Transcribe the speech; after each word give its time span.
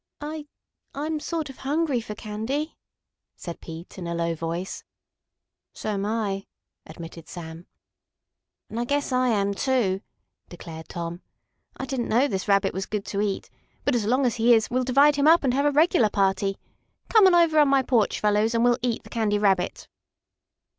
"I 0.19 0.47
I'm 0.95 1.19
sort 1.19 1.51
of 1.51 1.57
hungry 1.57 2.01
for 2.01 2.15
candy," 2.15 2.75
said 3.35 3.61
Pete, 3.61 3.99
in 3.99 4.07
a 4.07 4.15
low 4.15 4.33
voice. 4.33 4.83
"So'm 5.73 6.07
I," 6.07 6.47
admitted 6.87 7.27
Sam. 7.29 7.67
"And 8.67 8.79
I 8.79 8.83
guess 8.83 9.11
I 9.11 9.27
am, 9.27 9.53
too," 9.53 10.01
declared 10.49 10.89
Tom. 10.89 11.21
"I 11.77 11.85
didn't 11.85 12.09
know 12.09 12.27
this 12.27 12.47
Rabbit 12.47 12.73
was 12.73 12.87
good 12.87 13.05
to 13.05 13.21
eat. 13.21 13.51
But, 13.85 13.93
as 13.93 14.07
long 14.07 14.25
as 14.25 14.37
he 14.37 14.55
is, 14.55 14.71
we'll 14.71 14.83
divide 14.83 15.17
him 15.17 15.27
up 15.27 15.43
and 15.43 15.53
have 15.53 15.65
a 15.67 15.71
regular 15.71 16.09
party. 16.09 16.57
Come 17.07 17.27
on 17.27 17.35
over 17.35 17.59
on 17.59 17.67
my 17.67 17.83
porch, 17.83 18.19
fellows, 18.19 18.55
and 18.55 18.63
we'll 18.63 18.79
eat 18.81 19.03
the 19.03 19.09
Candy 19.11 19.37
Rabbit!" 19.37 19.87